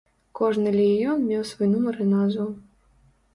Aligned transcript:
Кожны 0.37 0.71
легіён 0.77 1.19
меў 1.31 1.43
свой 1.51 1.69
нумар 1.75 2.01
і 2.07 2.09
назву. 2.15 2.49